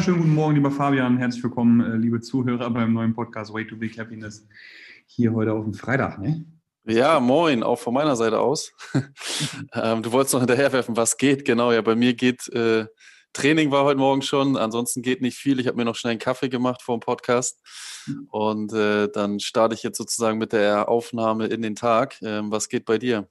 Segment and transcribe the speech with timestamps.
[0.00, 1.18] schönen guten Morgen, lieber Fabian.
[1.18, 4.46] Herzlich willkommen, äh, liebe Zuhörer beim neuen Podcast Way to Big Happiness.
[5.06, 6.46] Hier heute auf dem Freitag, ne?
[6.86, 8.72] Ja, moin, auch von meiner Seite aus.
[9.74, 11.70] ähm, du wolltest noch hinterherwerfen, was geht, genau.
[11.70, 12.86] Ja, bei mir geht äh,
[13.34, 15.60] Training war heute Morgen schon, ansonsten geht nicht viel.
[15.60, 17.60] Ich habe mir noch schnell einen Kaffee gemacht vor dem Podcast
[18.30, 22.16] und äh, dann starte ich jetzt sozusagen mit der Aufnahme in den Tag.
[22.22, 23.28] Ähm, was geht bei dir?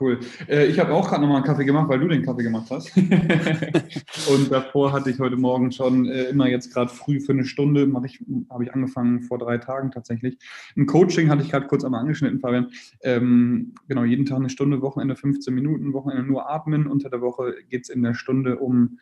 [0.00, 0.18] Cool.
[0.48, 2.96] Äh, ich habe auch gerade nochmal einen Kaffee gemacht, weil du den Kaffee gemacht hast.
[2.96, 7.90] und davor hatte ich heute Morgen schon äh, immer jetzt gerade früh für eine Stunde,
[7.94, 10.38] habe ich, hab ich angefangen vor drei Tagen tatsächlich.
[10.74, 12.70] Ein Coaching hatte ich gerade kurz einmal angeschnitten, Fabian.
[13.02, 16.86] Ähm, genau, jeden Tag eine Stunde, Wochenende 15 Minuten, Wochenende nur atmen.
[16.86, 18.98] Unter der Woche geht es in der Stunde um,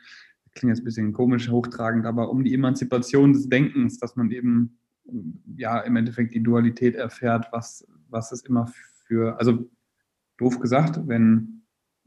[0.56, 4.78] klingt jetzt ein bisschen komisch, hochtragend, aber um die Emanzipation des Denkens, dass man eben
[5.56, 8.66] ja im Endeffekt die Dualität erfährt, was, was es immer
[9.06, 9.68] für, also
[10.38, 11.62] doof gesagt, wenn,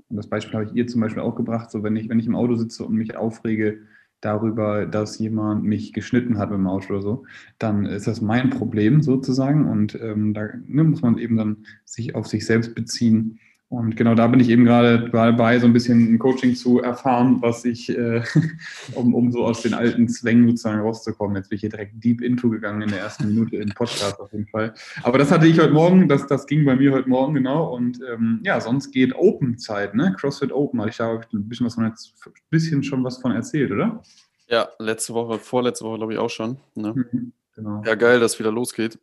[0.07, 2.27] und das Beispiel habe ich ihr zum Beispiel auch gebracht, so wenn ich, wenn ich
[2.27, 3.79] im Auto sitze und mich aufrege
[4.21, 7.25] darüber, dass jemand mich geschnitten hat mit dem Auto oder so,
[7.57, 9.67] dann ist das mein Problem sozusagen.
[9.67, 13.39] Und ähm, da ne, muss man eben dann sich auf sich selbst beziehen
[13.71, 17.41] und genau da bin ich eben gerade dabei, so ein bisschen ein Coaching zu erfahren,
[17.41, 18.21] was ich, äh,
[18.95, 21.37] um, um so aus den alten Zwängen sozusagen rauszukommen.
[21.37, 24.33] Jetzt bin ich hier direkt deep into gegangen in der ersten Minute im Podcast auf
[24.33, 24.73] jeden Fall.
[25.03, 27.73] Aber das hatte ich heute Morgen, das, das ging bei mir heute Morgen genau.
[27.73, 30.13] Und ähm, ja, sonst geht Open-Zeit, ne?
[30.19, 30.85] CrossFit Open.
[30.89, 34.03] Ich habe ein bisschen was von jetzt, ein bisschen schon was von erzählt, oder?
[34.49, 36.57] Ja, letzte Woche, vorletzte Woche glaube ich auch schon.
[36.75, 36.93] Ne?
[36.93, 37.83] Mhm, genau.
[37.85, 38.99] Ja, geil, dass es wieder losgeht.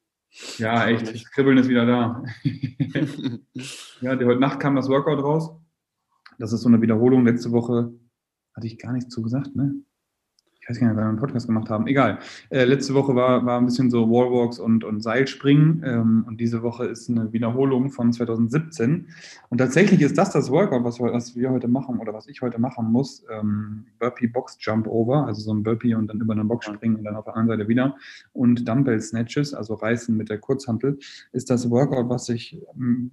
[0.59, 1.09] Ja, echt.
[1.09, 2.23] Das Kribbeln ist wieder da.
[4.01, 5.51] ja, die, heute Nacht kam das Workout raus.
[6.39, 7.25] Das ist so eine Wiederholung.
[7.25, 7.93] Letzte Woche
[8.55, 9.75] hatte ich gar nichts zugesagt, ne?
[10.69, 11.87] Ich weiß gar nicht, weil wir einen Podcast gemacht haben.
[11.87, 12.19] Egal.
[12.51, 15.83] Äh, letzte Woche war, war ein bisschen so Wallwalks und, und Seilspringen.
[15.83, 19.07] Ähm, und diese Woche ist eine Wiederholung von 2017.
[19.49, 22.43] Und tatsächlich ist das das Workout, was wir, was wir heute machen oder was ich
[22.43, 23.25] heute machen muss.
[23.31, 26.97] Ähm, Burpee Box Jump Over, also so ein Burpee und dann über eine Box springen
[26.97, 27.97] und dann auf der anderen Seite wieder.
[28.35, 30.99] Und Dumbbell Snatches, also Reißen mit der Kurzhantel,
[31.33, 33.11] ist das Workout, was ich, ähm,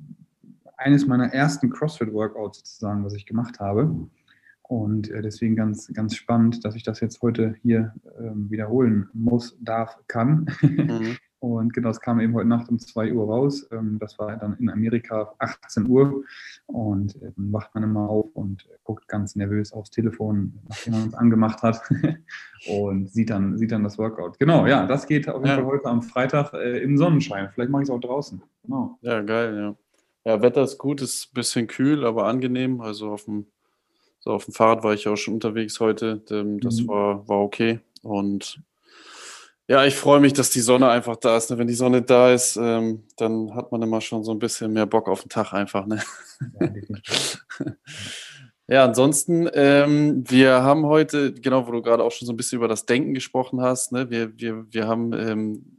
[0.75, 3.95] eines meiner ersten CrossFit-Workouts sozusagen, was ich gemacht habe.
[4.67, 9.57] Und äh, deswegen ganz, ganz spannend, dass ich das jetzt heute hier ähm, wiederholen muss,
[9.61, 10.49] darf, kann.
[10.61, 11.17] Mhm.
[11.39, 13.67] Und genau, es kam eben heute Nacht um 2 Uhr raus.
[13.71, 16.23] Ähm, das war dann in Amerika 18 Uhr.
[16.65, 21.03] Und äh, dann wacht man immer auf und guckt ganz nervös aufs Telefon, nachdem man
[21.03, 21.81] uns angemacht hat.
[22.67, 24.39] und sieht dann, sieht dann das Workout.
[24.39, 25.55] Genau, ja, das geht auf jeden ja.
[25.55, 27.49] Fall heute am Freitag äh, im Sonnenschein.
[27.53, 28.41] Vielleicht mache ich es auch draußen.
[28.63, 28.97] Genau.
[29.01, 29.75] Ja, geil, ja.
[30.27, 32.81] Ja, Wetter ist gut, ist ein bisschen kühl, aber angenehm.
[32.81, 33.45] Also auf dem
[34.25, 36.23] so, auf dem Fahrrad war ich auch schon unterwegs heute.
[36.31, 36.87] Ähm, das mhm.
[36.87, 37.79] war, war okay.
[38.01, 38.59] Und
[39.67, 41.51] ja, ich freue mich, dass die Sonne einfach da ist.
[41.51, 41.59] Ne?
[41.59, 44.87] Wenn die Sonne da ist, ähm, dann hat man immer schon so ein bisschen mehr
[44.87, 45.85] Bock auf den Tag einfach.
[45.85, 46.01] Ne?
[46.59, 46.69] Ja,
[48.67, 52.57] ja, ansonsten, ähm, wir haben heute, genau, wo du gerade auch schon so ein bisschen
[52.57, 54.09] über das Denken gesprochen hast, ne?
[54.09, 55.74] wir, wir, wir haben ähm,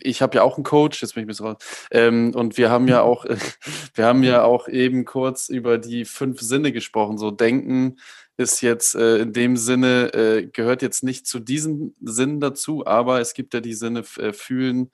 [0.00, 1.56] ich habe ja auch einen Coach, jetzt bin ich ein bisschen raus.
[1.90, 3.24] Ähm, und wir haben ja auch,
[3.94, 7.18] wir haben ja auch eben kurz über die fünf Sinne gesprochen.
[7.18, 7.96] So Denken
[8.36, 13.20] ist jetzt äh, in dem Sinne, äh, gehört jetzt nicht zu diesen Sinnen dazu, aber
[13.20, 14.90] es gibt ja die Sinne äh, fühlen,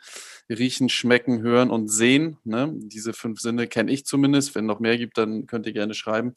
[0.50, 2.36] riechen, schmecken, hören und sehen.
[2.44, 2.72] Ne?
[2.76, 4.54] Diese fünf Sinne kenne ich zumindest.
[4.54, 6.34] Wenn noch mehr gibt, dann könnt ihr gerne schreiben.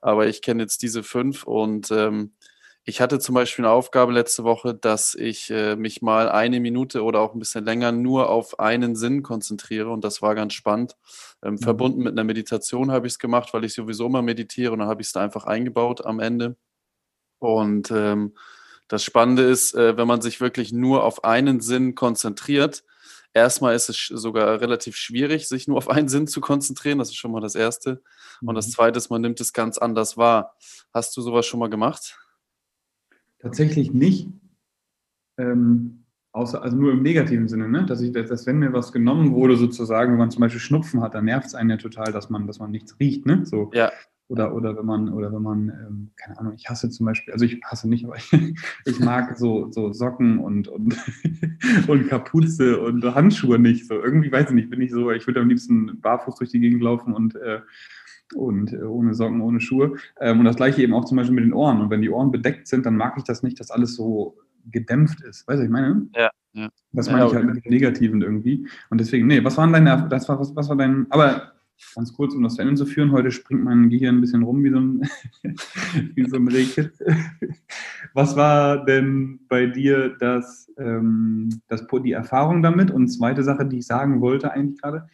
[0.00, 2.32] Aber ich kenne jetzt diese fünf und ähm,
[2.88, 7.02] ich hatte zum Beispiel eine Aufgabe letzte Woche, dass ich äh, mich mal eine Minute
[7.02, 10.96] oder auch ein bisschen länger nur auf einen Sinn konzentriere und das war ganz spannend.
[11.42, 11.58] Ähm, mhm.
[11.58, 14.88] Verbunden mit einer Meditation habe ich es gemacht, weil ich sowieso immer meditiere und dann
[14.88, 16.56] habe ich es da einfach eingebaut am Ende.
[17.40, 18.36] Und ähm,
[18.86, 22.84] das Spannende ist, äh, wenn man sich wirklich nur auf einen Sinn konzentriert,
[23.34, 27.00] erstmal ist es sogar relativ schwierig, sich nur auf einen Sinn zu konzentrieren.
[27.00, 28.00] Das ist schon mal das Erste.
[28.42, 28.72] Und das mhm.
[28.72, 30.54] Zweite ist, man nimmt es ganz anders wahr.
[30.94, 32.16] Hast du sowas schon mal gemacht?
[33.46, 34.28] Tatsächlich nicht.
[35.38, 37.86] Ähm, außer, also nur im negativen Sinne, ne?
[37.86, 41.14] dass, ich, dass wenn mir was genommen wurde, sozusagen, wenn man zum Beispiel Schnupfen hat,
[41.14, 43.24] dann nervt es einen ja total, dass man, dass man nichts riecht.
[43.24, 43.46] Ne?
[43.46, 43.70] So.
[43.72, 43.92] Ja.
[44.28, 47.44] Oder, oder wenn man, oder wenn man, ähm, keine Ahnung, ich hasse zum Beispiel, also
[47.44, 48.32] ich hasse nicht, aber ich,
[48.84, 50.96] ich mag so, so Socken und, und,
[51.86, 53.86] und Kapuze und Handschuhe nicht.
[53.86, 56.58] So irgendwie weiß ich nicht, bin ich so, ich würde am liebsten barfuß durch die
[56.58, 57.60] Gegend laufen und äh,
[58.34, 59.96] und äh, ohne Socken, ohne Schuhe.
[60.20, 61.80] Ähm, und das gleiche eben auch zum Beispiel mit den Ohren.
[61.80, 64.36] Und wenn die Ohren bedeckt sind, dann mag ich das nicht, dass alles so
[64.70, 65.46] gedämpft ist.
[65.46, 66.08] Weißt du, ich meine?
[66.14, 66.30] Ja.
[66.52, 66.68] ja.
[66.92, 68.66] Das meine ja, ich halt mit dem Negativen irgendwie.
[68.90, 71.52] Und deswegen, nee, was waren deine, das war, was, was war dein, aber
[71.94, 74.64] ganz kurz, um das zu Ende zu führen, heute springt mein Gehirn ein bisschen rum
[74.64, 75.02] wie so ein,
[76.14, 76.92] wie so ein Rehkit.
[78.14, 82.90] Was war denn bei dir das, ähm, das, die Erfahrung damit?
[82.90, 85.08] Und zweite Sache, die ich sagen wollte eigentlich gerade,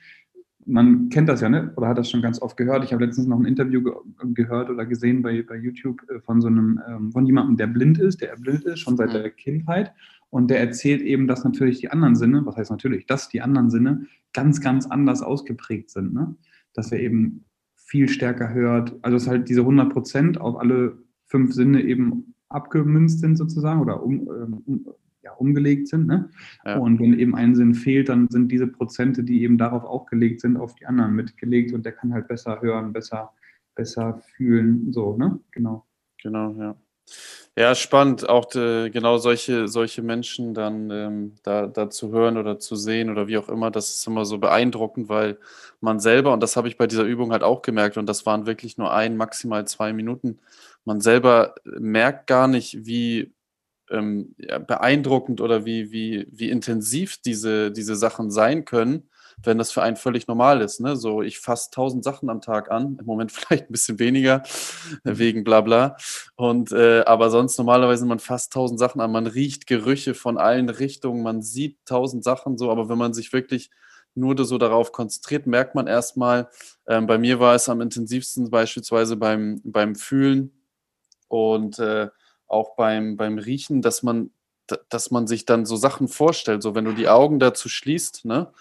[0.65, 1.73] man kennt das ja, ne?
[1.77, 2.85] oder hat das schon ganz oft gehört.
[2.85, 3.93] Ich habe letztens noch ein Interview ge
[4.35, 7.99] gehört oder gesehen bei, bei YouTube äh, von so einem, ähm, von jemandem, der blind
[7.99, 9.15] ist, der blind ist, schon seit mhm.
[9.15, 9.93] der Kindheit.
[10.31, 13.71] Und der erzählt eben, dass natürlich die anderen Sinne, was heißt natürlich, dass die anderen
[13.71, 16.15] Sinne ganz, ganz anders ausgeprägt sind.
[16.15, 16.35] Ne?
[16.73, 17.45] Dass er eben
[17.77, 18.97] viel stärker hört.
[19.03, 24.03] Also dass halt diese 100 Prozent auf alle fünf Sinne eben abgemünzt sind sozusagen oder
[24.03, 24.87] um, ähm, um,
[25.23, 26.07] ja, umgelegt sind.
[26.07, 26.29] Ne?
[26.65, 26.79] Ja.
[26.79, 30.41] Und wenn eben ein Sinn fehlt, dann sind diese Prozente, die eben darauf auch gelegt
[30.41, 33.33] sind, auf die anderen mitgelegt und der kann halt besser hören, besser,
[33.75, 34.93] besser fühlen.
[34.93, 35.39] So, ne?
[35.53, 35.87] Genau.
[36.23, 36.77] Genau, ja.
[37.57, 42.59] Ja, spannend, auch de, genau solche, solche Menschen dann ähm, da, da zu hören oder
[42.59, 45.39] zu sehen oder wie auch immer, das ist immer so beeindruckend, weil
[45.81, 48.47] man selber, und das habe ich bei dieser Übung halt auch gemerkt, und das waren
[48.47, 50.39] wirklich nur ein, maximal zwei Minuten,
[50.87, 53.33] man selber merkt gar nicht, wie
[53.93, 59.09] ähm, ja, beeindruckend oder wie, wie, wie intensiv diese, diese Sachen sein können,
[59.43, 60.81] wenn das für einen völlig normal ist.
[60.81, 60.97] Ne?
[60.97, 64.43] So, ich fasse tausend Sachen am Tag an, im Moment vielleicht ein bisschen weniger,
[65.05, 65.19] mhm.
[65.19, 65.97] wegen bla bla.
[66.37, 70.69] Und, äh, aber sonst normalerweise, man fasst tausend Sachen an, man riecht Gerüche von allen
[70.69, 73.71] Richtungen, man sieht tausend Sachen so, aber wenn man sich wirklich
[74.15, 76.49] nur so darauf konzentriert, merkt man erstmal,
[76.87, 80.53] ähm, bei mir war es am intensivsten beispielsweise beim, beim Fühlen
[81.29, 82.09] und äh,
[82.53, 84.31] auch beim, beim Riechen, dass man,
[84.89, 88.53] dass man sich dann so Sachen vorstellt, so wenn du die Augen dazu schließt, ne?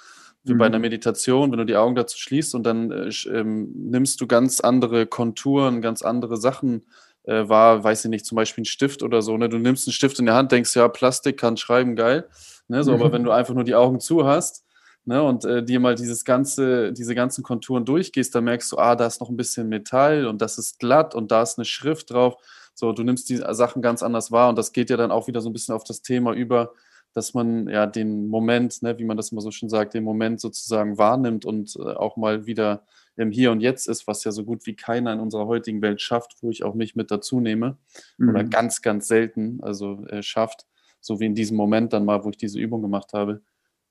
[0.43, 0.57] Wie mhm.
[0.57, 0.83] bei einer mhm.
[0.83, 5.05] Meditation, wenn du die Augen dazu schließt und dann äh, ähm, nimmst du ganz andere
[5.05, 6.85] Konturen, ganz andere Sachen
[7.23, 9.49] äh, wahr, weiß ich nicht, zum Beispiel ein Stift oder so, ne?
[9.49, 12.27] Du nimmst einen Stift in der Hand, denkst, ja, Plastik kann schreiben, geil.
[12.67, 12.83] Ne?
[12.83, 13.01] So, mhm.
[13.01, 14.65] aber wenn du einfach nur die Augen zu hast,
[15.03, 18.95] Ne, und äh, dir mal dieses ganze, diese ganzen Konturen durchgehst, dann merkst du, ah,
[18.95, 22.11] da ist noch ein bisschen Metall und das ist glatt und da ist eine Schrift
[22.11, 22.35] drauf.
[22.73, 25.41] So, du nimmst die Sachen ganz anders wahr und das geht ja dann auch wieder
[25.41, 26.73] so ein bisschen auf das Thema über,
[27.13, 30.39] dass man ja den Moment, ne, wie man das immer so schön sagt, den Moment
[30.39, 32.85] sozusagen wahrnimmt und äh, auch mal wieder
[33.17, 36.01] im Hier und Jetzt ist, was ja so gut wie keiner in unserer heutigen Welt
[36.01, 37.77] schafft, wo ich auch mich mit dazu nehme
[38.17, 38.29] mhm.
[38.29, 40.65] oder ganz, ganz selten, also äh, schafft,
[41.01, 43.41] so wie in diesem Moment dann mal, wo ich diese Übung gemacht habe.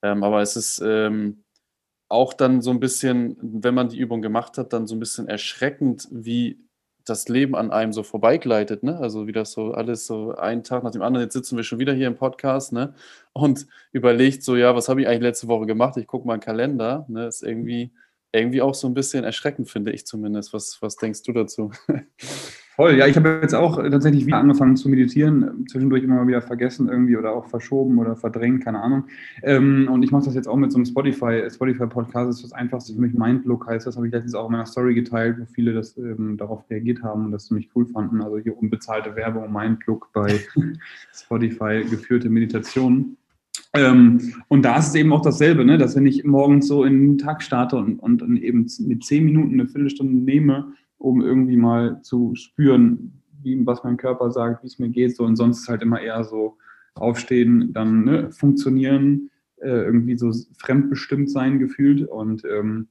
[0.03, 1.44] Ähm, aber es ist ähm,
[2.09, 5.29] auch dann so ein bisschen, wenn man die Übung gemacht hat, dann so ein bisschen
[5.29, 6.59] erschreckend, wie
[7.11, 8.99] das Leben an einem so vorbeigleitet, ne?
[8.99, 11.79] Also wie das so alles so einen Tag nach dem anderen, jetzt sitzen wir schon
[11.79, 12.95] wieder hier im Podcast, ne?
[13.33, 15.97] Und überlegt so, ja, was habe ich eigentlich letzte Woche gemacht?
[15.97, 17.27] Ich gucke mal einen Kalender, ne?
[17.27, 17.93] Ist irgendwie,
[18.33, 20.53] irgendwie auch so ein bisschen erschreckend, finde ich zumindest.
[20.53, 21.73] Was, was denkst du dazu?
[22.81, 26.41] Voll, ja, ich habe jetzt auch tatsächlich wieder angefangen zu meditieren, zwischendurch immer mal wieder
[26.41, 29.05] vergessen irgendwie oder auch verschoben oder verdrängt, keine Ahnung.
[29.43, 32.53] Ähm, und ich mache das jetzt auch mit so einem Spotify, Spotify-Podcast, das ist das
[32.55, 35.44] einfachste für mich, Mindlook heißt das, habe ich letztens auch in meiner Story geteilt, wo
[35.44, 38.23] viele das ähm, darauf reagiert haben und das ziemlich cool fanden.
[38.23, 40.41] Also hier unbezahlte Werbung, Mindlook bei
[41.12, 43.19] Spotify, geführte Meditationen.
[43.75, 45.76] Ähm, und da ist es eben auch dasselbe, ne?
[45.76, 49.61] dass wenn ich morgens so in den Tag starte und, und eben mit zehn Minuten
[49.61, 54.79] eine Viertelstunde nehme, um irgendwie mal zu spüren, wie, was mein Körper sagt, wie es
[54.79, 55.17] mir geht.
[55.17, 55.25] So.
[55.25, 56.58] Und sonst ist halt immer eher so
[56.94, 62.88] aufstehen, dann ne, funktionieren, äh, irgendwie so fremdbestimmt sein gefühlt und ähm,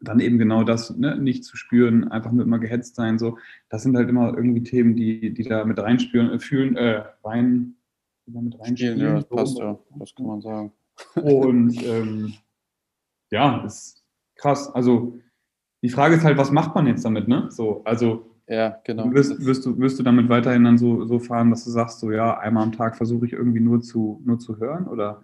[0.00, 3.18] dann eben genau das ne, nicht zu spüren, einfach nur immer gehetzt sein.
[3.18, 3.38] So.
[3.70, 7.76] Das sind halt immer irgendwie Themen, die, die da mit reinspüren, äh, fühlen, äh, rein,
[8.26, 9.00] die da mit reinspielen.
[9.00, 10.72] Ja, das passt ja, das kann man sagen.
[11.14, 12.34] Und ähm,
[13.30, 14.04] ja, ist
[14.36, 14.68] krass.
[14.74, 15.18] Also
[15.82, 17.48] die Frage ist halt, was macht man jetzt damit, ne?
[17.50, 19.12] So, also ja, genau.
[19.12, 22.10] Wirst, wirst, du, wirst du damit weiterhin dann so, so fahren, dass du sagst, so
[22.10, 24.86] ja, einmal am Tag versuche ich irgendwie nur zu, nur zu hören?
[24.88, 25.22] Oder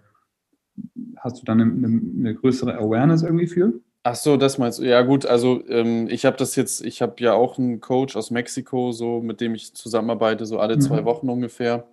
[1.17, 3.73] hast du dann eine, eine größere Awareness irgendwie für?
[4.03, 4.83] Ach so, das meinst du.
[4.83, 8.29] Ja, gut, also ähm, ich habe das jetzt, ich habe ja auch einen Coach aus
[8.29, 10.81] Mexiko, so mit dem ich zusammenarbeite, so alle mhm.
[10.81, 11.87] zwei Wochen ungefähr.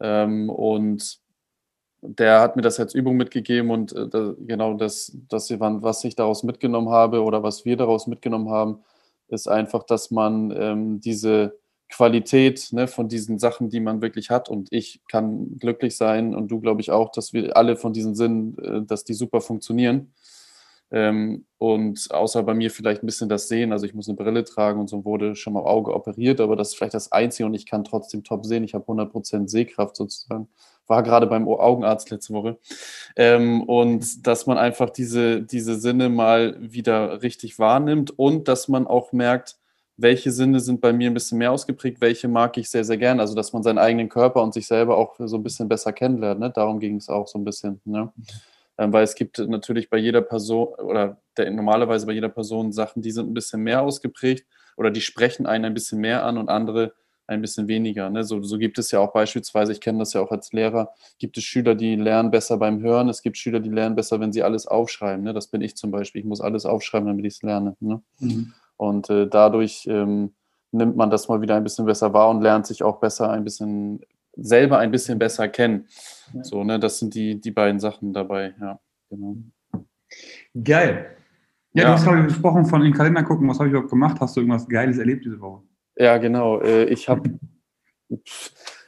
[0.00, 1.20] Ähm, und
[2.06, 4.08] der hat mir das als Übung mitgegeben und äh,
[4.46, 8.78] genau das, das, was ich daraus mitgenommen habe oder was wir daraus mitgenommen haben,
[9.28, 11.58] ist einfach, dass man ähm, diese
[11.88, 16.48] Qualität ne, von diesen Sachen, die man wirklich hat und ich kann glücklich sein und
[16.48, 20.12] du glaube ich auch, dass wir alle von diesen Sinnen, äh, dass die super funktionieren
[20.90, 24.44] ähm, und außer bei mir vielleicht ein bisschen das Sehen, also ich muss eine Brille
[24.44, 27.54] tragen und so wurde schon mal Auge operiert, aber das ist vielleicht das Einzige und
[27.54, 28.64] ich kann trotzdem top sehen.
[28.64, 30.48] Ich habe 100% Sehkraft sozusagen.
[30.86, 32.58] War gerade beim Augenarzt letzte Woche.
[33.16, 38.86] Ähm, und dass man einfach diese, diese Sinne mal wieder richtig wahrnimmt und dass man
[38.86, 39.56] auch merkt,
[39.96, 43.20] welche Sinne sind bei mir ein bisschen mehr ausgeprägt, welche mag ich sehr, sehr gern.
[43.20, 46.40] Also, dass man seinen eigenen Körper und sich selber auch so ein bisschen besser kennenlernt.
[46.40, 46.50] Ne?
[46.50, 47.80] Darum ging es auch so ein bisschen.
[47.84, 48.12] Ne?
[48.76, 53.02] Ähm, weil es gibt natürlich bei jeder Person oder der, normalerweise bei jeder Person Sachen,
[53.02, 56.48] die sind ein bisschen mehr ausgeprägt oder die sprechen einen ein bisschen mehr an und
[56.48, 56.92] andere
[57.26, 58.10] ein bisschen weniger.
[58.10, 58.24] Ne?
[58.24, 61.36] So, so gibt es ja auch beispielsweise, ich kenne das ja auch als Lehrer, gibt
[61.38, 64.42] es Schüler, die lernen besser beim Hören, es gibt Schüler, die lernen besser, wenn sie
[64.42, 65.24] alles aufschreiben.
[65.24, 65.32] Ne?
[65.32, 66.20] Das bin ich zum Beispiel.
[66.20, 67.76] Ich muss alles aufschreiben, damit ich es lerne.
[67.80, 68.02] Ne?
[68.20, 68.52] Mhm.
[68.76, 70.34] Und äh, dadurch ähm,
[70.72, 73.44] nimmt man das mal wieder ein bisschen besser wahr und lernt sich auch besser ein
[73.44, 74.00] bisschen
[74.36, 75.86] selber ein bisschen besser kennen.
[76.32, 76.44] Ja.
[76.44, 79.36] So, ne, das sind die, die beiden Sachen dabei, ja, genau.
[80.62, 81.16] Geil.
[81.72, 81.88] Ja, ja.
[81.88, 84.20] du hast gerade gesprochen von in den Kalender gucken, was habe ich überhaupt gemacht?
[84.20, 85.62] Hast du irgendwas Geiles erlebt diese Woche?
[85.96, 86.60] Ja, genau.
[86.60, 87.30] Äh, ich habe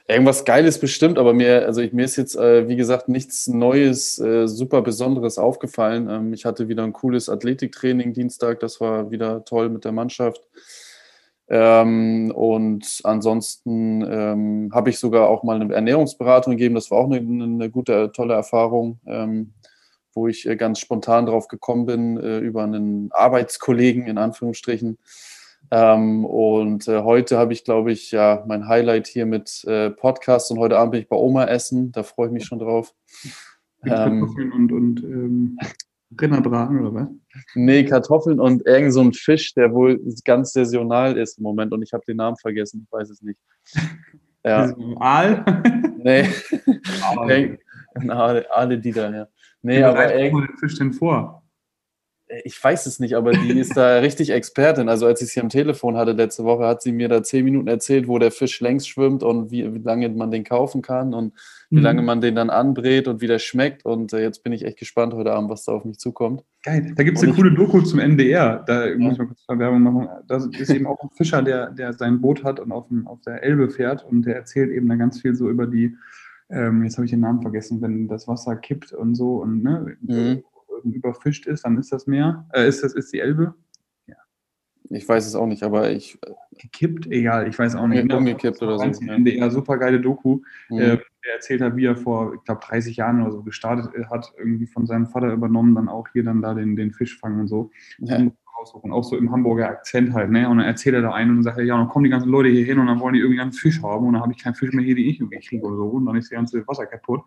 [0.09, 4.19] irgendwas Geiles bestimmt, aber mir, also ich, mir ist jetzt, äh, wie gesagt, nichts Neues,
[4.19, 6.09] äh, super Besonderes aufgefallen.
[6.11, 10.49] Ähm, ich hatte wieder ein cooles Athletiktraining Dienstag, das war wieder toll mit der Mannschaft.
[11.49, 16.75] Ähm, und ansonsten ähm, habe ich sogar auch mal eine Ernährungsberatung gegeben.
[16.75, 19.53] Das war auch eine, eine gute, tolle Erfahrung, ähm,
[20.13, 24.97] wo ich ganz spontan drauf gekommen bin über einen Arbeitskollegen in Anführungsstrichen.
[25.70, 30.50] Ähm, und äh, heute habe ich, glaube ich, ja mein Highlight hier mit äh, Podcast
[30.50, 31.92] und heute Abend bin ich bei Oma essen.
[31.92, 32.94] Da freue ich mich schon drauf.
[33.85, 35.58] Kartoffeln und, und ähm,
[36.20, 37.08] Rinderbraten oder was?
[37.54, 41.82] Nee, Kartoffeln und irgend so ein Fisch, der wohl ganz saisonal ist im Moment und
[41.82, 43.38] ich habe den Namen vergessen, ich weiß es nicht.
[44.44, 44.73] Ja.
[45.00, 45.44] Aal?
[45.99, 46.28] Nee.
[47.02, 47.58] Aale.
[48.50, 49.26] Aale, die da, ja.
[49.62, 50.46] Nee, aber irgendwie.
[50.46, 51.42] den Fisch denn vor?
[52.45, 54.88] Ich weiß es nicht, aber die ist da richtig Expertin.
[54.88, 57.68] Also als ich sie am Telefon hatte letzte Woche, hat sie mir da zehn Minuten
[57.68, 61.35] erzählt, wo der Fisch längs schwimmt und wie, wie lange man den kaufen kann und
[61.71, 61.83] wie mhm.
[61.83, 63.85] lange man den dann anbrät und wie der schmeckt.
[63.85, 66.42] Und äh, jetzt bin ich echt gespannt heute Abend, was da auf mich zukommt.
[66.64, 66.92] Geil.
[66.97, 68.64] Da gibt es eine coole Doku zum NDR.
[68.66, 68.97] Da ja.
[68.97, 70.09] muss ich mal kurz Werbung machen.
[70.26, 73.21] Da ist eben auch ein Fischer, der, der sein Boot hat und auf, dem, auf
[73.21, 75.97] der Elbe fährt und der erzählt eben da ganz viel so über die,
[76.50, 79.97] ähm, jetzt habe ich den Namen vergessen, wenn das Wasser kippt und so und ne,
[80.00, 80.42] mhm
[80.93, 83.55] überfischt ist, dann ist das Meer, äh, ist das ist die Elbe.
[84.07, 84.16] Ja.
[84.90, 86.19] Ich weiß es auch nicht, aber ich.
[86.23, 87.07] Äh, Gekippt?
[87.09, 88.11] Egal, ich weiß auch nicht.
[88.11, 89.05] Umgekippt oder so.
[89.05, 89.50] Ja.
[89.50, 90.40] super geile Doku.
[90.71, 90.78] Mhm.
[90.78, 94.33] Äh, der erzählt hat, wie er vor, ich glaube, 30 Jahren oder so gestartet hat,
[94.38, 97.49] irgendwie von seinem Vater übernommen, dann auch hier dann da den, den Fisch fangen und
[97.49, 97.71] so.
[97.99, 100.49] Ja raussuchen, auch so im Hamburger Akzent halt, ne?
[100.49, 102.65] Und dann erzählt er da einen und sagt, ja, dann kommen die ganzen Leute hier
[102.65, 104.73] hin und dann wollen die irgendwie einen Fisch haben und dann habe ich keinen Fisch
[104.73, 107.23] mehr hier, den ich irgendwie kriege oder so und dann ist das ganze Wasser kaputt.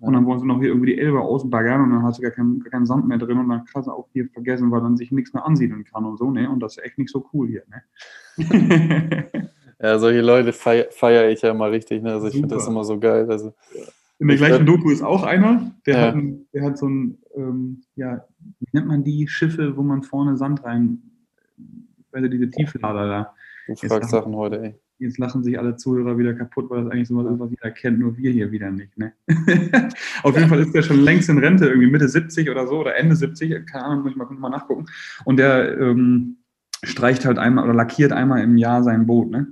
[0.00, 2.30] Und dann wollen sie noch hier irgendwie die Elbe ausbaggern und dann hast du gar
[2.30, 4.96] keinen, gar keinen Sand mehr drin und dann kannst du auch hier vergessen, weil dann
[4.96, 6.48] sich nichts mehr ansiedeln kann und so, ne?
[6.48, 7.82] Und das ist echt nicht so cool hier, ne?
[9.78, 12.12] ja, solche Leute feiere feier ich ja mal richtig, ne?
[12.12, 13.30] Also ich finde das immer so geil.
[13.30, 13.52] Also,
[14.20, 16.06] in der gleichen Doku ist auch einer, der, ja.
[16.06, 18.22] hat, ein, der hat so ein, ähm, ja,
[18.60, 20.98] wie nennt man die Schiffe, wo man vorne Sand rein,
[22.12, 23.34] also diese Tieflader da.
[23.66, 24.74] Du fragst Sachen heute, ey.
[24.98, 27.70] Jetzt lachen sich alle Zuhörer wieder kaputt, weil das eigentlich so was ist, was jeder
[27.70, 28.98] kennt, nur wir hier wieder nicht.
[28.98, 29.14] Ne?
[30.22, 32.96] Auf jeden Fall ist der schon längst in Rente, irgendwie Mitte 70 oder so oder
[32.96, 34.84] Ende 70, keine Ahnung, muss ich mal, mal nachgucken.
[35.24, 36.36] Und der ähm,
[36.82, 39.46] streicht halt einmal oder lackiert einmal im Jahr sein Boot, ne?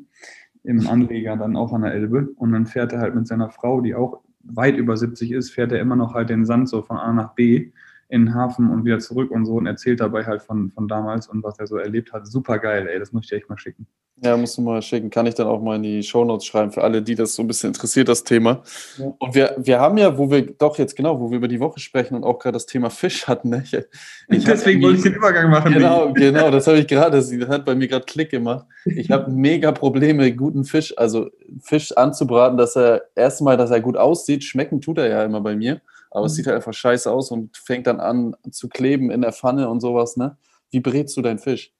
[0.64, 2.28] Im Anleger dann auch an der Elbe.
[2.36, 5.72] Und dann fährt er halt mit seiner Frau, die auch weit über 70 ist, fährt
[5.72, 7.72] er immer noch halt den Sand so von A nach B
[8.08, 11.28] in den Hafen und wieder zurück und so und erzählt dabei halt von, von damals
[11.28, 12.26] und was er so erlebt hat.
[12.26, 13.86] Super geil, ey, das muss ich dir echt mal schicken.
[14.20, 15.10] Ja, musst du mal schicken.
[15.10, 17.46] Kann ich dann auch mal in die Shownotes schreiben für alle, die das so ein
[17.46, 18.62] bisschen interessiert, das Thema.
[18.96, 19.12] Ja.
[19.18, 21.78] Und wir, wir haben ja, wo wir, doch jetzt genau, wo wir über die Woche
[21.78, 23.50] sprechen und auch gerade das Thema Fisch hatten.
[23.50, 23.62] Ne?
[23.64, 23.74] Ich,
[24.28, 25.72] ich Deswegen wollte ich den Übergang machen.
[25.72, 28.66] Genau, genau, das habe ich gerade, das hat bei mir gerade Klick gemacht.
[28.86, 33.96] Ich habe mega Probleme, guten Fisch, also Fisch anzubraten, dass er erstmal, dass er gut
[33.96, 34.42] aussieht.
[34.42, 35.80] Schmecken tut er ja immer bei mir.
[36.10, 36.26] Aber mhm.
[36.26, 39.68] es sieht halt einfach scheiße aus und fängt dann an zu kleben in der Pfanne
[39.68, 40.36] und sowas, ne?
[40.70, 41.72] Wie brätst du deinen Fisch?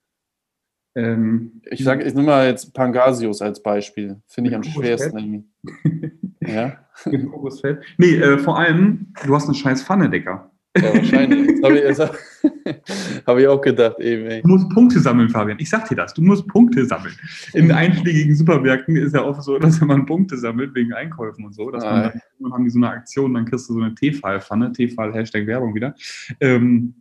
[0.95, 4.21] Ähm, ich sage, ich nehme mal jetzt Pangasius als Beispiel.
[4.25, 5.51] Finde ich am schwersten.
[6.41, 6.79] ja?
[7.05, 7.83] Mit Kokosfett?
[7.97, 10.48] Nee, äh, vor allem, du hast eine scheiß Pfanne, Dicker.
[10.77, 11.63] Ja, wahrscheinlich.
[11.63, 11.99] Habe ich,
[13.25, 14.25] hab ich, auch gedacht eben.
[14.27, 14.41] Ey.
[14.41, 15.57] Du musst Punkte sammeln, Fabian.
[15.59, 16.13] Ich sag dir das.
[16.13, 17.13] Du musst Punkte sammeln.
[17.53, 21.71] In einschlägigen Supermärkten ist ja oft so, dass man Punkte sammelt wegen Einkäufen und so.
[21.71, 24.71] Dass ah, man dann, haben die so eine Aktion, dann kriegst du so eine Tefal-Pfanne,
[24.71, 25.95] Tefal Hashtag Werbung wieder.
[26.39, 26.93] Ähm,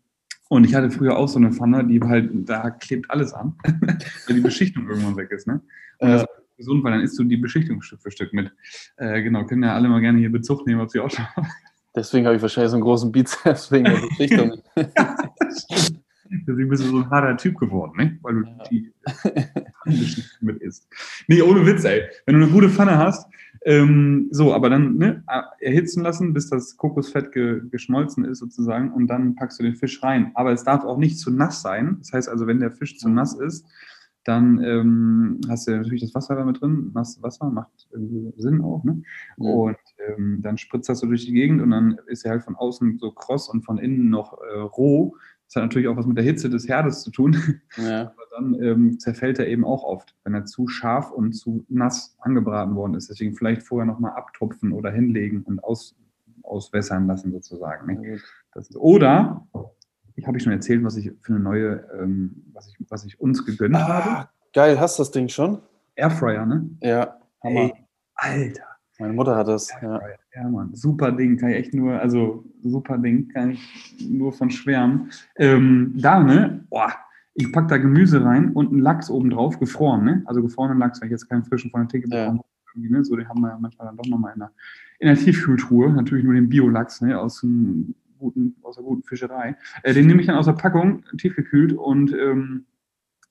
[0.49, 3.55] und ich hatte früher auch so eine Pfanne, die halt, da klebt alles an,
[4.27, 5.47] weil die Beschichtung irgendwann weg ist.
[5.47, 5.61] Ne?
[5.99, 8.51] Und das ist gesund, weil dann isst du die Beschichtung Stück für Stück mit.
[8.97, 11.27] Äh, genau, können ja alle mal gerne hier Bezug nehmen, ob sie auch schon
[11.99, 14.63] Deswegen habe ich wahrscheinlich so einen großen Bizeps wegen der Beschichtung.
[16.47, 18.19] Deswegen bist du so ein harter Typ geworden, ne?
[18.23, 18.63] weil du ja.
[18.71, 18.93] die
[20.41, 20.87] mit isst.
[21.27, 22.03] Nee, ohne Witz, ey.
[22.27, 23.27] Wenn du eine gute Pfanne hast,
[23.65, 25.25] ähm, so, aber dann ne,
[25.61, 30.03] erhitzen lassen, bis das Kokosfett ge geschmolzen ist sozusagen und dann packst du den Fisch
[30.03, 30.31] rein.
[30.35, 31.97] Aber es darf auch nicht zu nass sein.
[31.99, 33.67] Das heißt also, wenn der Fisch zu nass ist,
[34.29, 36.91] dann ähm, hast du natürlich das Wasser damit drin.
[36.93, 38.85] Nass Wasser macht irgendwie Sinn auch.
[38.85, 39.03] Ne?
[39.39, 39.47] Mhm.
[39.47, 42.55] Und ähm, dann spritzt das so durch die Gegend und dann ist er halt von
[42.55, 45.17] außen so kross und von innen noch äh, roh
[45.47, 47.39] Das hat natürlich auch was mit der Hitze des Herdes zu tun.
[47.79, 48.03] Ja.
[48.13, 52.15] Aber dann ähm, zerfällt er eben auch oft, wenn er zu scharf und zu nass
[52.19, 53.09] angebraten worden ist.
[53.09, 55.97] Deswegen vielleicht vorher nochmal abtupfen oder hinlegen und aus,
[56.43, 57.87] auswässern lassen sozusagen.
[57.87, 58.19] Ne?
[58.53, 59.49] Das oder,
[60.17, 63.21] ich habe ich schon erzählt, was ich für eine neue, ähm, was, ich, was ich
[63.21, 64.11] uns gegönnt habe.
[64.11, 65.61] Ah, geil, hast du das Ding schon?
[65.95, 66.69] Airfryer, ne?
[66.83, 67.61] Ja, Hammer.
[67.61, 67.75] Ey,
[68.15, 68.65] Alter.
[68.99, 69.69] Meine Mutter hat das.
[69.81, 70.01] Ja.
[70.35, 70.75] Ja, Mann.
[70.75, 75.11] Super Ding, kann ich echt nur, also super Ding, kann ich nur von schwärmen.
[75.37, 76.65] Ähm, da, ne?
[76.69, 76.93] Boah,
[77.35, 80.23] ich packe da Gemüse rein und einen Lachs oben drauf, gefroren, ne?
[80.27, 82.31] Also gefrorenen Lachs, wenn ich jetzt keinen frischen von der Theke Ja.
[82.31, 82.43] bekomme.
[82.75, 83.05] Ne?
[83.05, 84.53] So, den haben wir ja manchmal dann doch nochmal in der,
[85.01, 85.93] in der Tiefkühltruhe.
[85.93, 87.19] Natürlich nur den Bio-Lachs, ne?
[87.19, 89.57] Aus, dem guten, aus der guten Fischerei.
[89.83, 92.67] Äh, den nehme ich dann aus der Packung, tiefgekühlt und ähm,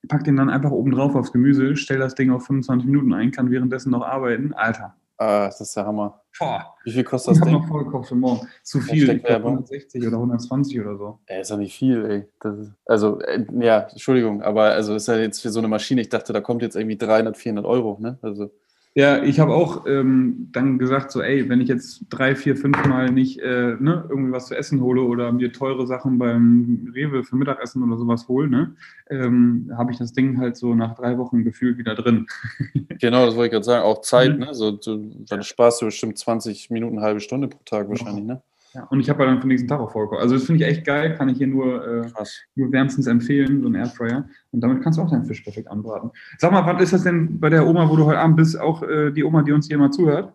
[0.07, 3.31] pack den dann einfach oben drauf aufs Gemüse, stell das Ding auf 25 Minuten ein,
[3.31, 4.53] kann währenddessen noch arbeiten.
[4.53, 4.95] Alter.
[5.19, 6.21] Ah, das ist der Hammer.
[6.37, 6.75] Boah.
[6.83, 7.61] Wie viel kostet Ich das habe Ding?
[7.61, 8.47] noch vorgekocht für morgen.
[8.61, 8.97] Zu viel.
[8.97, 9.51] Ich glaub, Hashtag-Werbung.
[9.53, 11.19] 160 oder 120 oder so.
[11.25, 12.51] Ey, ist ja nicht viel, ey.
[12.51, 16.09] Ist, also, äh, ja, Entschuldigung, aber also ist ja jetzt für so eine Maschine, ich
[16.09, 18.19] dachte, da kommt jetzt irgendwie 300, 400 Euro, ne?
[18.21, 18.51] Also,
[18.97, 22.83] Ja, ich habe auch ähm, dann gesagt, so, ey, wenn ich jetzt drei, vier, fünf
[22.87, 27.23] Mal nicht äh, ne, irgendwie was zu essen hole oder mir teure Sachen beim Rewe
[27.23, 28.75] für Mittagessen oder sowas hole, ne,
[29.11, 32.25] ähm, habe ich das Ding halt so nach drei Wochen gefühlt wieder drin.
[32.99, 33.83] genau, das wollte ich gerade sagen.
[33.85, 34.45] Auch Zeit, Mhm.
[34.45, 34.55] ne?
[34.55, 38.41] So, du, dann sparst du bestimmt 20 Minuten, halbe Stunde pro Tag wahrscheinlich, ne?
[38.77, 40.21] Ja, und ich habe halt dann für den nächsten Tag auch vorgekocht.
[40.21, 42.11] Also das finde ich echt geil, kann ich hier nur, äh,
[42.53, 44.29] nur wärmstens empfehlen, so ein Airfryer.
[44.51, 46.11] Und damit kannst du auch deinen Fisch perfekt anbraten.
[46.37, 48.83] Sag mal, was ist das denn bei der Oma, wo du heute Abend bist, auch
[48.83, 50.31] äh, die Oma, die uns hier mal zuhört?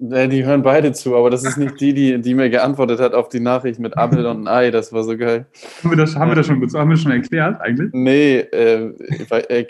[0.00, 3.14] Äh, Die hören beide zu, aber das ist nicht die, die, die mir geantwortet hat
[3.14, 4.70] auf die Nachricht mit Apfel und ein Ei.
[4.70, 5.46] Das war so geil.
[5.82, 7.90] Haben wir das, haben wir das schon, haben wir schon erklärt eigentlich?
[7.92, 9.66] Nee, äh, äh,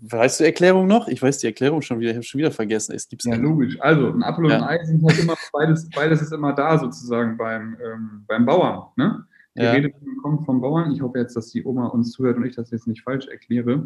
[0.00, 1.08] weißt du die Erklärung noch?
[1.08, 2.94] Ich weiß die Erklärung schon wieder, ich habe schon wieder vergessen.
[2.94, 3.42] Es gibt's Ja, nicht.
[3.42, 3.76] logisch.
[3.80, 4.58] Also, ein Apfel und Ja.
[4.66, 8.84] ein Ei sind halt immer, beides, beides ist immer da sozusagen beim, ähm, beim Bauern.
[8.96, 9.24] Ne?
[9.58, 9.72] Die Ja.
[9.72, 9.90] Rede
[10.22, 10.90] kommt vom Bauern.
[10.92, 13.84] Ich hoffe jetzt, dass die Oma uns zuhört und ich das jetzt nicht falsch erkläre.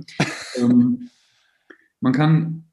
[0.56, 1.10] ähm,
[2.00, 2.64] man kann,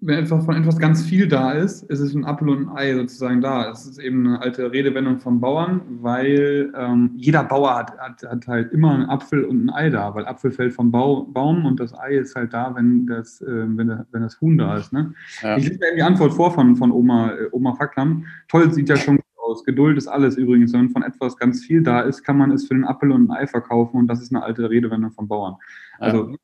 [0.00, 2.94] wenn etwas von etwas ganz viel da ist, ist es ein Apfel und ein Ei
[2.94, 3.70] sozusagen da.
[3.70, 8.46] Es ist eben eine alte Redewendung vom Bauern, weil ähm, jeder Bauer hat, hat, hat
[8.46, 11.80] halt immer einen Apfel und ein Ei da, weil Apfel fällt vom Bau, Baum und
[11.80, 13.46] das Ei ist halt da, wenn das, äh,
[13.76, 14.92] wenn, der- wenn das Huhn da ist.
[14.92, 15.12] Ne?
[15.42, 15.56] Ja.
[15.56, 18.24] Ich lese mir die Antwort vor von, von Oma, äh, Oma Facklam.
[18.46, 19.64] Toll sieht ja schon gut aus.
[19.64, 20.72] Geduld ist alles übrigens.
[20.74, 23.36] Wenn von etwas ganz viel da ist, kann man es für den Apfel und ein
[23.36, 25.56] Ei verkaufen und das ist eine alte Redewendung vom Bauern.
[25.98, 26.36] Also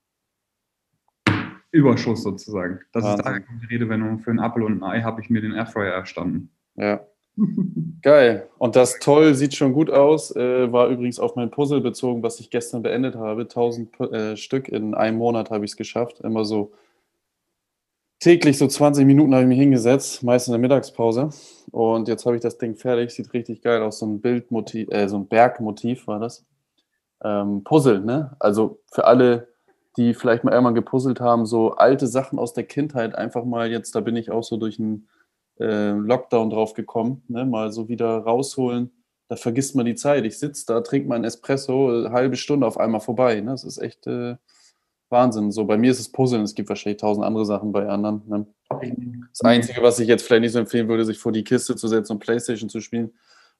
[1.74, 2.80] Überschuss sozusagen.
[2.92, 3.24] Das ist Wahnsinn.
[3.24, 5.92] daher kommt die Redewendung für einen Apfel und ein Ei habe ich mir den Airfryer
[5.92, 6.50] erstanden.
[6.76, 7.00] Ja.
[8.02, 8.48] Geil.
[8.58, 10.34] Und das toll sieht schon gut aus.
[10.37, 13.42] Äh, war übrigens auf mein Puzzle bezogen, was ich gestern beendet habe.
[13.42, 16.20] 1000 Pu- äh, Stück in einem Monat habe ich es geschafft.
[16.20, 16.72] Immer so
[18.20, 21.30] täglich so 20 Minuten habe ich mich hingesetzt, meist in der Mittagspause.
[21.70, 23.10] Und jetzt habe ich das Ding fertig.
[23.10, 23.98] Sieht richtig geil aus.
[23.98, 26.44] So ein Bildmotiv, äh, so ein Bergmotiv war das.
[27.22, 28.37] Ähm, Puzzle, ne?
[28.38, 29.48] Also für alle,
[29.96, 33.94] die vielleicht mal irgendwann gepuzzelt haben, so alte Sachen aus der Kindheit einfach mal jetzt,
[33.94, 35.09] da bin ich auch so durch ein
[35.61, 37.44] äh, Lockdown drauf gekommen, ne?
[37.44, 38.90] mal so wieder rausholen.
[39.28, 40.24] Da vergisst man die Zeit.
[40.24, 43.40] Ich sitze da, trinke meinen Espresso, äh, halbe Stunde auf einmal vorbei.
[43.40, 43.52] Ne?
[43.52, 44.37] Das ist echt äh,
[45.09, 45.50] Wahnsinn.
[45.50, 46.42] So bei mir ist es Puzzeln.
[46.42, 48.22] Es gibt wahrscheinlich tausend andere Sachen bei anderen.
[48.26, 48.46] Ne?
[49.30, 51.88] Das Einzige, was ich jetzt vielleicht nicht so empfehlen würde, sich vor die Kiste zu
[51.88, 53.12] setzen und Playstation zu spielen.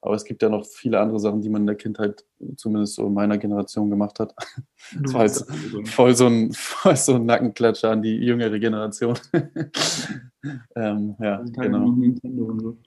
[0.05, 2.23] Aber es gibt ja noch viele andere Sachen, die man in der Kindheit,
[2.57, 4.35] zumindest so in meiner Generation, gemacht hat.
[5.01, 5.51] Das war jetzt
[5.85, 9.17] voll so ein, voll so ein Nackenklatscher an die jüngere Generation.
[10.75, 11.91] Ähm, ja, genau.
[11.91, 12.77] Nintendo und so.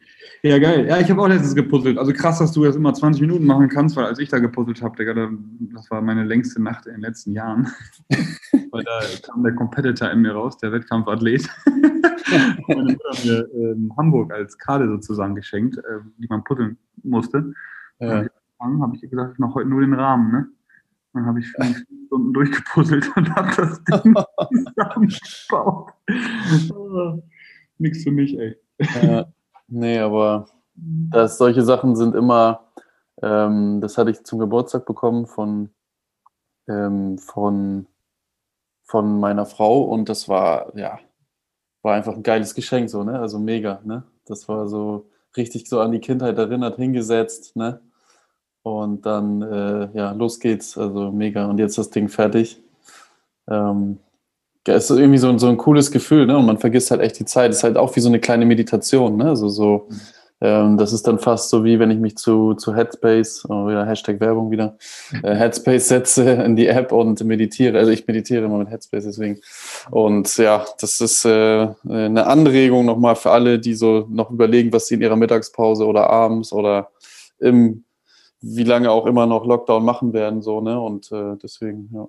[0.43, 0.87] Ja, geil.
[0.87, 1.99] Ja, ich habe auch letztens gepuzzelt.
[1.99, 4.83] Also krass, dass du das immer 20 Minuten machen kannst, weil als ich da gepuzzelt
[4.83, 5.31] habe, Digga,
[5.75, 7.69] das war meine längste Nacht in den letzten Jahren.
[8.71, 11.49] weil da kam der Competitor in mir raus, der Wettkampfathlet.
[12.69, 17.53] Meine Mutter hat mir ähm, Hamburg als Karte sozusagen geschenkt, äh, die man puzzeln musste.
[18.01, 18.27] Ja.
[18.59, 20.33] Dann habe ich gesagt, ich mache heute nur den Rahmen.
[20.33, 20.49] Ne?
[21.13, 24.15] Dann habe ich fünf Stunden durchgepuzzelt und habe das Ding
[24.75, 25.93] zusammengebaut.
[27.79, 28.57] Nix für mich, ey.
[29.03, 29.27] Ja,
[29.69, 32.69] nee, aber das, solche Sachen sind immer,
[33.23, 35.71] ähm, das hatte ich zum Geburtstag bekommen von,
[36.69, 37.87] ähm, von,
[38.85, 40.99] von meiner Frau und das war, ja,
[41.83, 43.19] war einfach ein geiles Geschenk, so, ne?
[43.19, 44.05] Also mega, ne?
[44.25, 47.81] Das war so richtig so an die Kindheit erinnert, hingesetzt, ne?
[48.63, 51.47] Und dann, äh, ja, los geht's, also mega.
[51.47, 52.63] Und jetzt das Ding fertig.
[53.49, 53.99] Ähm,
[54.67, 56.37] es ist irgendwie so, ein- so ein cooles Gefühl, ne?
[56.37, 57.51] Und man vergisst halt echt die Zeit.
[57.53, 59.27] Ist halt auch wie so eine kleine Meditation, ne?
[59.31, 59.89] Also so,
[60.41, 63.85] ähm, das ist dann fast so wie wenn ich mich zu, zu Headspace, oh, wieder
[63.87, 64.77] Hashtag Werbung wieder,
[65.25, 67.79] äh, Headspace setze in die App und meditiere.
[67.79, 69.41] Also ich meditiere immer mit Headspace deswegen.
[69.91, 74.87] Und ja, das ist äh, eine Anregung nochmal für alle, die so noch überlegen, was
[74.87, 76.91] sie in ihrer Mittagspause oder abends oder
[77.41, 77.85] im
[78.41, 80.81] wie lange auch immer noch Lockdown machen werden, so, ne?
[80.81, 82.07] Und äh, deswegen, ja.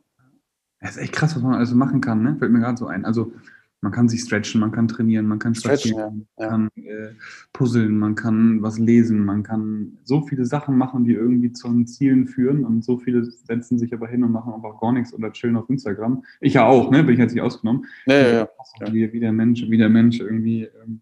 [0.80, 2.36] Das ist echt krass, was man alles machen kann, ne?
[2.38, 3.06] Fällt mir gerade so ein.
[3.06, 3.34] Also
[3.82, 6.12] man kann sich stretchen, man kann trainieren, man kann ja.
[6.12, 7.14] man kann äh,
[7.54, 11.88] puzzeln, man kann was lesen, man kann so viele Sachen machen, die irgendwie zu den
[11.88, 15.32] Zielen führen und so viele setzen sich aber hin und machen einfach gar nichts oder
[15.32, 16.24] chillen auf Instagram.
[16.42, 17.04] Ich ja auch, ne?
[17.04, 17.86] Bin ich jetzt nicht ausgenommen.
[18.06, 18.50] Ja, ja,
[18.82, 18.94] ja.
[18.94, 21.02] Wie, wie, der Mensch, wie der Mensch irgendwie ähm,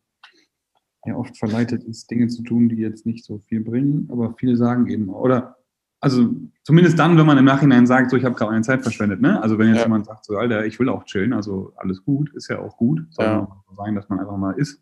[1.05, 4.55] ja oft verleitet ist, Dinge zu tun, die jetzt nicht so viel bringen, aber viele
[4.55, 5.57] sagen eben, oder
[5.99, 6.29] also
[6.63, 9.41] zumindest dann, wenn man im Nachhinein sagt, so ich habe gerade meine Zeit verschwendet, ne?
[9.41, 9.83] Also wenn jetzt ja.
[9.83, 13.01] jemand sagt, so Alter, ich will auch chillen, also alles gut, ist ja auch gut.
[13.11, 14.81] Soll ja so sein, dass man einfach mal ist.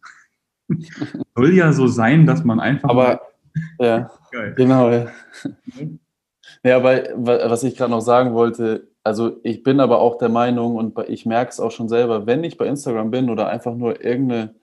[1.35, 2.89] Soll ja so sein, dass man einfach.
[2.89, 3.21] Aber
[3.79, 4.53] ja, Geil.
[4.55, 4.91] genau.
[4.91, 5.07] Ja.
[6.63, 10.75] ja, aber was ich gerade noch sagen wollte, also ich bin aber auch der Meinung
[10.75, 14.03] und ich merke es auch schon selber, wenn ich bei Instagram bin oder einfach nur
[14.03, 14.55] irgendeine,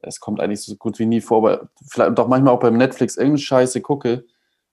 [0.00, 3.16] es kommt eigentlich so gut wie nie vor, aber vielleicht doch manchmal auch beim Netflix
[3.16, 4.24] irgendeine Scheiße gucke,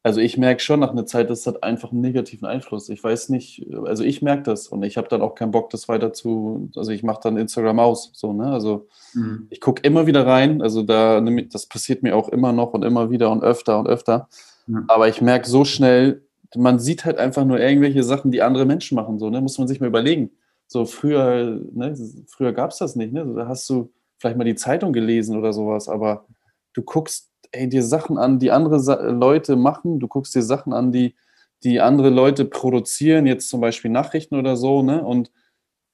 [0.03, 2.89] also ich merke schon nach einer Zeit, das hat einfach einen negativen Einfluss.
[2.89, 5.87] Ich weiß nicht, also ich merke das und ich habe dann auch keinen Bock, das
[5.87, 8.51] weiter zu, also ich mache dann Instagram aus, so, ne?
[8.51, 9.47] Also mhm.
[9.51, 13.11] ich gucke immer wieder rein, also da, das passiert mir auch immer noch und immer
[13.11, 14.27] wieder und öfter und öfter.
[14.65, 14.85] Mhm.
[14.87, 18.95] Aber ich merke so schnell, man sieht halt einfach nur irgendwelche Sachen, die andere Menschen
[18.95, 19.39] machen, so, ne?
[19.39, 20.31] Muss man sich mal überlegen.
[20.65, 21.95] So früher, ne?
[22.27, 23.25] Früher gab es das nicht, ne?
[23.35, 26.25] Da hast du vielleicht mal die Zeitung gelesen oder sowas, aber
[26.73, 30.73] du guckst ey, dir Sachen an, die andere Sa Leute machen, du guckst dir Sachen
[30.73, 31.15] an, die,
[31.63, 35.03] die andere Leute produzieren, jetzt zum Beispiel Nachrichten oder so, ne?
[35.03, 35.31] Und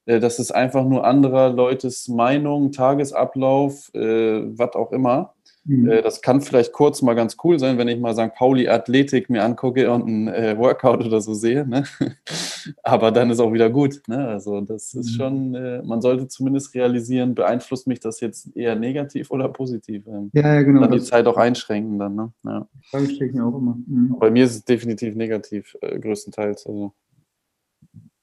[0.07, 5.35] äh, das ist einfach nur anderer Leutes Meinung, Tagesablauf, äh, was auch immer.
[5.67, 5.89] Mhm.
[5.89, 8.33] Äh, das kann vielleicht kurz mal ganz cool sein, wenn ich mal St.
[8.33, 11.67] Pauli Athletik mir angucke und ein äh, Workout oder so sehe.
[11.67, 11.83] Ne?
[12.83, 14.01] Aber dann ist auch wieder gut.
[14.07, 14.27] Ne?
[14.27, 15.15] Also das ist mhm.
[15.15, 20.07] schon, äh, man sollte zumindest realisieren, beeinflusst mich das jetzt eher negativ oder positiv?
[20.07, 20.81] Ähm, ja, ja, genau.
[20.81, 22.15] Dann die Zeit auch einschränken dann.
[22.15, 22.31] Ne?
[22.45, 22.67] Ja.
[22.93, 23.77] Das ich mir auch immer.
[23.85, 24.15] Mhm.
[24.19, 26.65] Bei mir ist es definitiv negativ, äh, größtenteils.
[26.65, 26.93] Also.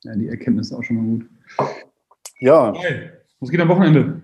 [0.02, 1.26] Ja, die Erkenntnis ist auch schon mal gut.
[2.40, 2.74] Ja.
[3.40, 4.22] Was geht am Wochenende?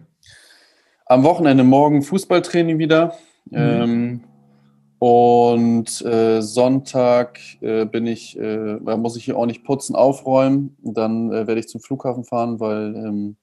[1.10, 3.14] Am Wochenende morgen Fußballtraining wieder.
[3.46, 3.58] Mhm.
[3.58, 4.20] Ähm,
[5.00, 10.76] und äh, Sonntag äh, bin ich, äh, da muss ich hier auch nicht putzen, aufräumen.
[10.82, 13.36] Dann äh, werde ich zum Flughafen fahren, weil ähm,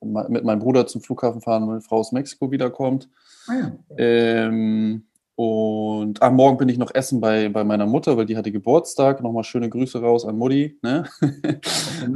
[0.00, 3.08] mit meinem Bruder zum Flughafen fahren, weil Frau aus Mexiko wiederkommt.
[3.48, 3.72] Ah ja.
[3.98, 5.04] ähm,
[5.36, 9.20] und am Morgen bin ich noch essen bei, bei meiner Mutter, weil die hatte Geburtstag.
[9.20, 10.78] Nochmal schöne Grüße raus an Mutti.
[10.80, 11.08] Ne?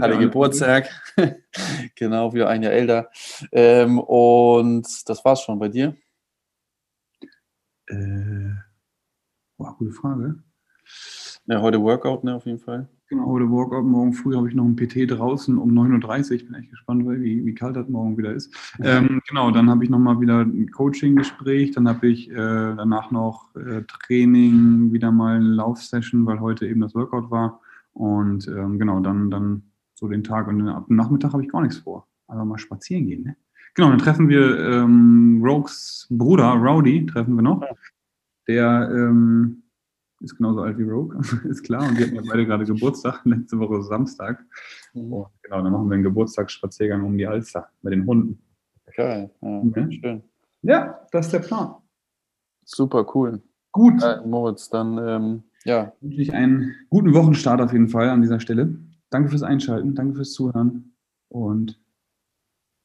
[0.01, 0.89] hatte Geburtstag.
[1.97, 3.11] genau, wie ein Jahr älter.
[3.51, 5.97] Ähm, und das war's schon bei dir.
[7.89, 8.53] Äh,
[9.57, 10.43] boah, gute Frage.
[11.51, 12.87] Ja, heute Workout, ne, auf jeden Fall.
[13.09, 13.83] Genau, heute Workout.
[13.83, 16.37] Morgen früh habe ich noch ein PT draußen um 9.30 Uhr.
[16.37, 18.55] Ich bin echt gespannt, wie, wie kalt das morgen wieder ist.
[18.83, 21.71] Ähm, genau, dann habe ich nochmal wieder ein Coaching-Gespräch.
[21.71, 26.83] Dann habe ich äh, danach noch äh, Training, wieder mal eine Laufsession, weil heute eben
[26.83, 27.63] das Workout war.
[27.95, 29.63] Und ähm, genau, dann, dann
[29.95, 32.07] so den Tag und ab dem Nachmittag habe ich gar nichts vor.
[32.27, 33.37] Aber mal spazieren gehen, ne?
[33.73, 37.63] Genau, dann treffen wir ähm, Rogues Bruder, Rowdy, treffen wir noch.
[38.47, 39.63] Der ähm,
[40.21, 41.89] ist genauso alt wie Rogue, ist klar.
[41.89, 44.45] Und wir hatten ja beide gerade Geburtstag, letzte Woche Samstag.
[44.95, 45.13] Mhm.
[45.13, 48.43] Und genau, dann machen wir einen Geburtstagsspaziergang um die Alster mit den Hunden.
[48.97, 49.93] Geil, ja, mhm.
[49.93, 50.23] schön.
[50.63, 51.77] Ja, das ist der Plan.
[52.65, 53.41] Super cool.
[53.73, 54.03] Gut.
[54.03, 55.93] Äh, Moritz, dann ähm, ja.
[56.01, 58.77] wünsche ich einen guten Wochenstart auf jeden Fall an dieser Stelle.
[59.11, 60.95] Danke fürs Einschalten, danke fürs Zuhören
[61.29, 61.81] und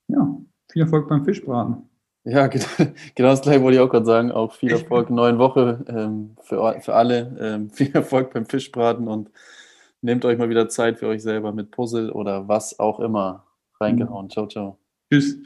[0.07, 0.37] ja,
[0.71, 1.89] viel Erfolg beim Fischbraten.
[2.25, 2.47] Ja,
[3.15, 4.31] genau, das gleiche wollte ich auch gerade sagen.
[4.31, 7.35] Auch viel Erfolg in Woche ähm, für, für alle.
[7.39, 9.29] Ähm, viel Erfolg beim Fischbraten und
[10.01, 13.45] nehmt euch mal wieder Zeit für euch selber mit Puzzle oder was auch immer.
[13.79, 14.25] Reingehauen.
[14.25, 14.29] Mhm.
[14.29, 14.77] Ciao, ciao.
[15.11, 15.37] Tschüss.